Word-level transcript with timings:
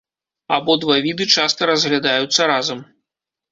Абодва 0.55 0.95
віды 1.05 1.27
часта 1.35 1.69
разглядаюцца 1.73 2.51
разам. 2.55 2.85